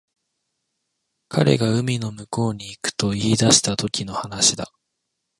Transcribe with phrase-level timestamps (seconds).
[1.29, 4.71] 彼が海の向こうに行くと言い出したときの話だ